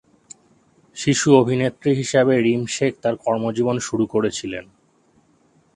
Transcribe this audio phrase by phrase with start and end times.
[0.97, 4.65] শিশু অভিনেত্রী হিসাবে রিম শেখ তার কর্মজীবন শুরু করেছিলেন।